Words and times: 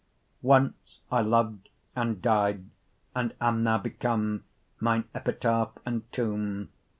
Once 0.41 0.97
I 1.11 1.21
lov'd 1.21 1.69
and 1.95 2.19
dy'd; 2.23 2.71
and 3.13 3.35
am 3.39 3.61
now 3.63 3.77
become 3.77 4.45
Mine 4.79 5.03
Epitaph 5.13 5.73
and 5.85 6.11
Tombe. 6.11 6.69